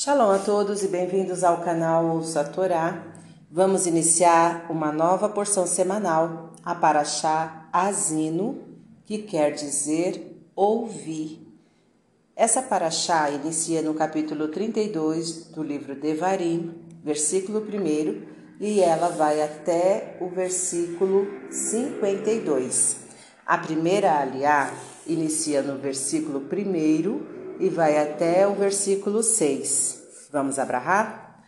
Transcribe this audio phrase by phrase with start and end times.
[0.00, 3.02] Shalom a todos e bem-vindos ao canal Ouça a Torá.
[3.50, 8.62] Vamos iniciar uma nova porção semanal, a Paraxá Azino,
[9.04, 11.44] que quer dizer ouvir.
[12.36, 18.22] Essa Paraxá inicia no capítulo 32 do livro Devarim, versículo 1,
[18.60, 22.98] e ela vai até o versículo 52.
[23.44, 24.72] A primeira aliá
[25.08, 30.28] inicia no versículo 1 e vai até o versículo 6.
[30.32, 31.42] Vamos abrahar?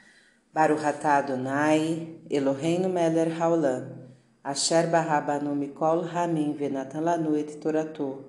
[0.52, 4.10] Baruch atah Adonai, Eloheinu melech haolam,
[4.42, 8.24] asher barabanu mikol ramin venatan lanu et torato,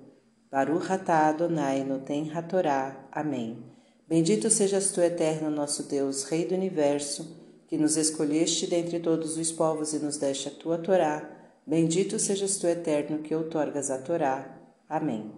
[0.52, 3.08] Baruch atah Adonai noten hatorá.
[3.10, 3.72] Amém.
[4.06, 7.26] Bendito sejas tu, eterno nosso Deus, Rei do Universo,
[7.66, 11.26] que nos escolheste dentre todos os povos e nos deste a tua Torá.
[11.66, 14.60] Bendito sejas tu, eterno, que outorgas a Torá.
[14.86, 15.32] Amém.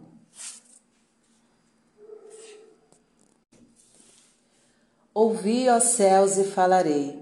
[5.16, 7.16] Ouvi, ó céus, e falarei,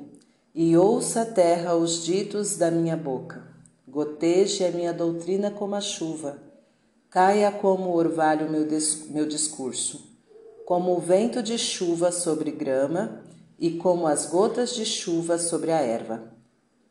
[0.55, 3.47] e ouça a terra os ditos da minha boca.
[3.87, 6.39] Goteje a minha doutrina como a chuva,
[7.11, 8.67] caia como orvalho meu,
[9.11, 10.11] meu discurso,
[10.65, 13.23] como o vento de chuva sobre grama
[13.59, 16.33] e como as gotas de chuva sobre a erva.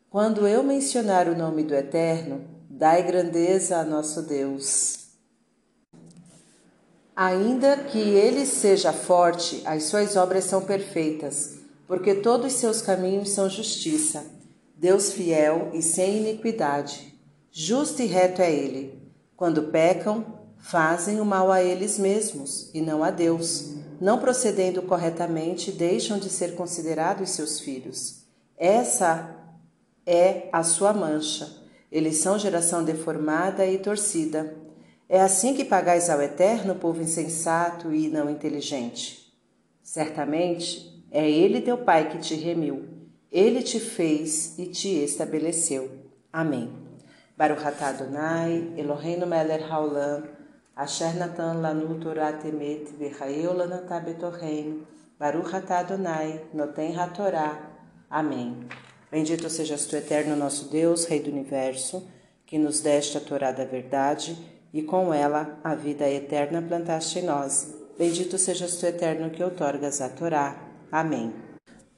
[0.07, 5.00] Quando eu mencionar o nome do Eterno, dai grandeza a nosso Deus.
[7.23, 13.30] Ainda que ele seja forte, as suas obras são perfeitas, porque todos os seus caminhos
[13.30, 14.25] são justiça.
[14.75, 17.13] Deus fiel e sem iniquidade.
[17.52, 19.00] Justo e reto é ele.
[19.38, 20.25] Quando pecam,
[20.58, 23.75] fazem o mal a eles mesmos e não a Deus.
[24.00, 28.23] Não procedendo corretamente, deixam de ser considerados seus filhos.
[28.58, 29.30] Essa
[30.08, 31.47] é a sua mancha.
[31.91, 34.59] Eles são geração deformada e torcida
[35.11, 39.29] é assim que pagais ao Eterno, povo insensato e não inteligente.
[39.83, 42.87] Certamente é Ele teu Pai que te remiu,
[43.29, 45.91] Ele te fez e te estabeleceu.
[46.31, 46.71] Amém.
[47.37, 50.23] Baruch Adonai, Eloheinu melech haolam,
[50.73, 54.88] asher natan lanu Torah temet v'chaeu lanatah betorreinu,
[55.19, 57.69] Baruch Adonai, noten hatorá.
[58.09, 58.66] Amém.
[59.11, 62.07] Bendito sejas tu, Eterno nosso Deus, Rei do Universo,
[62.45, 64.38] que nos deste a Torá da verdade,
[64.73, 67.73] e com ela a vida eterna plantaste em nós.
[67.97, 70.55] Bendito sejas tu, eterno, que outorgas a Torá.
[70.91, 71.33] Amém.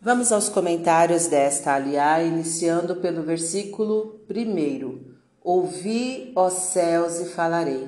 [0.01, 5.13] Vamos aos comentários desta aliá, iniciando pelo versículo 1.
[5.41, 7.87] Ouvi, ó céus, e falarei.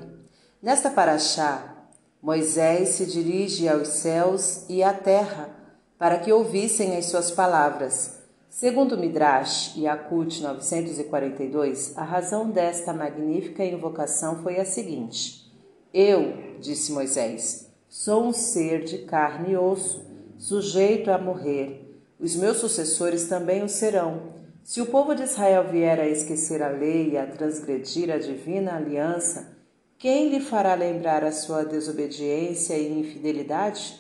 [0.61, 1.87] Nesta paraxá,
[2.21, 5.49] Moisés se dirige aos céus e à terra
[5.97, 8.14] para que ouvissem as suas palavras
[8.57, 15.51] Segundo Midrash Yakut 942, a razão desta magnífica invocação foi a seguinte:
[15.93, 20.05] Eu, disse Moisés, sou um ser de carne e osso,
[20.37, 21.99] sujeito a morrer.
[22.17, 24.35] Os meus sucessores também o serão.
[24.63, 28.77] Se o povo de Israel vier a esquecer a lei e a transgredir a divina
[28.77, 29.53] aliança,
[29.97, 33.99] quem lhe fará lembrar a sua desobediência e infidelidade?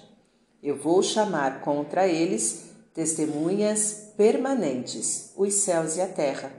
[0.63, 6.49] Eu vou chamar contra eles testemunhas permanentes, os céus e a terra.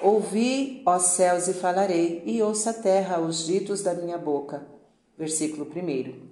[0.00, 4.66] Ouvi, ó céus, e falarei, e ouça a terra os ditos da minha boca.
[5.16, 6.28] Versículo 1.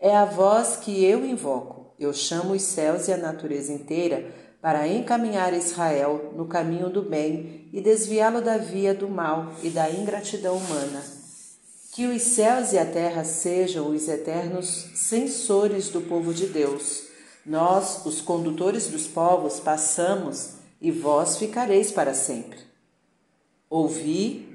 [0.00, 1.94] É a voz que eu invoco.
[1.98, 4.30] Eu chamo os céus e a natureza inteira
[4.60, 9.88] para encaminhar Israel no caminho do bem e desviá-lo da via do mal e da
[9.88, 11.02] ingratidão humana.
[11.92, 17.05] Que os céus e a terra sejam os eternos censores do povo de Deus
[17.46, 22.58] nós, os condutores dos povos, passamos e vós ficareis para sempre.
[23.70, 24.48] Ouvi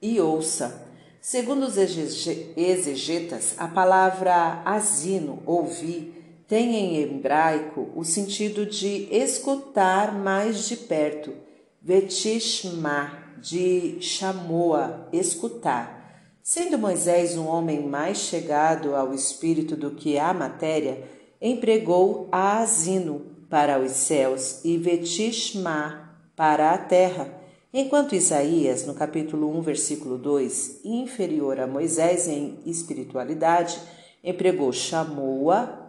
[0.00, 0.86] e ouça.
[1.20, 6.14] Segundo os exegetas, a palavra asino, ouvir,
[6.46, 11.34] tem em hebraico o sentido de escutar mais de perto,
[11.82, 15.98] vetishma, de chamoa, escutar.
[16.42, 23.22] Sendo Moisés um homem mais chegado ao espírito do que à matéria, empregou a Asino
[23.48, 27.32] para os céus e Vetishma para a terra,
[27.72, 33.80] enquanto Isaías, no capítulo 1, versículo 2, inferior a Moisés em espiritualidade,
[34.22, 35.86] empregou Shamoa,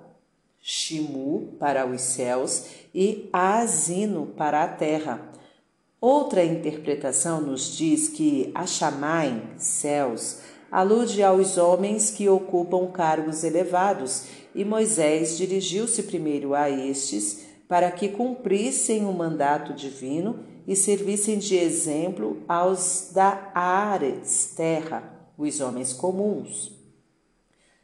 [0.61, 5.29] Shimu para os céus e Asino para a terra.
[6.01, 10.39] Outra interpretação nos diz que Ashamain, céus,
[10.71, 18.09] alude aos homens que ocupam cargos elevados e Moisés dirigiu-se primeiro a estes para que
[18.09, 25.03] cumprissem o mandato divino e servissem de exemplo aos da Ares, terra,
[25.37, 26.71] os homens comuns.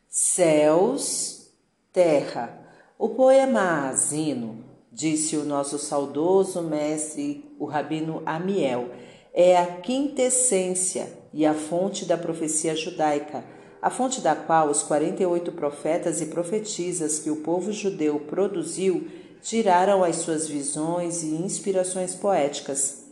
[0.07, 1.49] Céus,
[1.91, 2.61] terra.
[2.97, 8.89] O poema Zino, disse o nosso saudoso mestre, o rabino Amiel,
[9.37, 13.43] é a quintessência e a fonte da profecia judaica,
[13.81, 19.05] a fonte da qual os 48 profetas e profetisas que o povo judeu produziu
[19.41, 23.03] tiraram as suas visões e inspirações poéticas.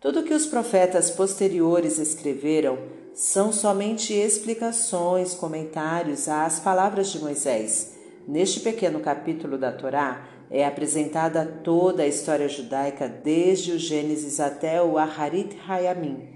[0.00, 2.76] Tudo que os profetas posteriores escreveram
[3.14, 7.94] são somente explicações, comentários às palavras de Moisés.
[8.26, 14.82] Neste pequeno capítulo da Torá é apresentada toda a história judaica desde o Gênesis até
[14.82, 16.28] o Aharit Hayamim,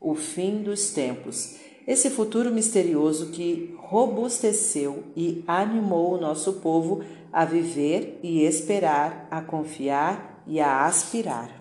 [0.00, 1.56] o fim dos tempos,
[1.86, 7.02] esse futuro misterioso que robusteceu e animou o nosso povo
[7.32, 11.60] a viver e esperar, a confiar e a aspirar.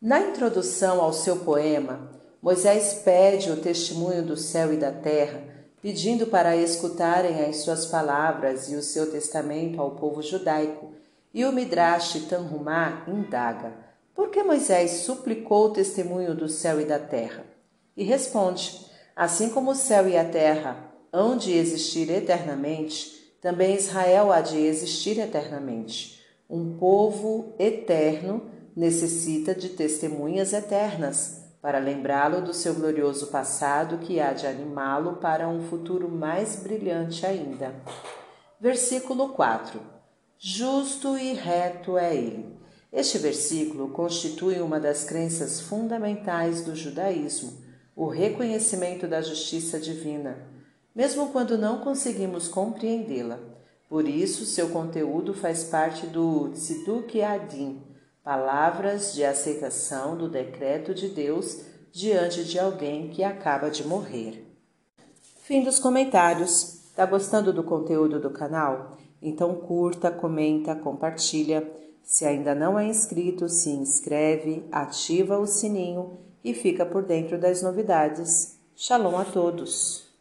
[0.00, 2.10] Na introdução ao seu poema,
[2.42, 5.44] Moisés pede o testemunho do céu e da terra,
[5.82, 10.92] pedindo para escutarem as suas palavras e o seu testamento ao povo judaico.
[11.34, 13.72] E o Midrash Tanhumá indaga:
[14.14, 17.44] por que Moisés suplicou o testemunho do céu e da terra?
[17.96, 18.86] E responde:
[19.16, 24.58] assim como o céu e a terra hão de existir eternamente, também Israel há de
[24.58, 26.22] existir eternamente.
[26.48, 28.42] Um povo eterno
[28.76, 35.48] necessita de testemunhas eternas para lembrá-lo do seu glorioso passado que há de animá-lo para
[35.48, 37.74] um futuro mais brilhante ainda.
[38.60, 39.80] Versículo 4:
[40.36, 42.58] Justo e reto é ele.
[42.92, 47.52] Este versículo constitui uma das crenças fundamentais do judaísmo,
[47.96, 50.52] o reconhecimento da justiça divina
[50.94, 53.38] mesmo quando não conseguimos compreendê-la.
[53.88, 57.82] Por isso, seu conteúdo faz parte do Tziduk Adin,
[58.24, 64.46] palavras de aceitação do decreto de Deus diante de alguém que acaba de morrer.
[65.42, 66.80] Fim dos comentários.
[66.94, 68.96] Tá gostando do conteúdo do canal?
[69.20, 71.68] Então curta, comenta, compartilha.
[72.02, 77.62] Se ainda não é inscrito, se inscreve, ativa o sininho e fica por dentro das
[77.62, 78.58] novidades.
[78.76, 80.11] Shalom a todos!